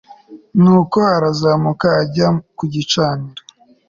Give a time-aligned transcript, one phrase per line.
[0.61, 3.41] nuko arazamuka ajya ku gicaniro